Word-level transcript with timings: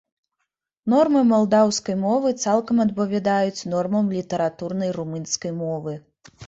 Нормы 0.93 1.21
малдаўскай 1.31 1.95
мовы 2.05 2.31
цалкам 2.47 2.81
адпавядаюць 2.87 3.67
нормам 3.75 4.13
літаратурнай 4.19 4.89
румынскай 4.99 5.51
мовы. 5.65 5.93